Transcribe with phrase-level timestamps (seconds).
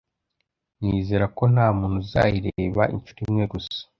[0.81, 3.79] nizera ko nta muntu uzayireba inshuro imwe gusa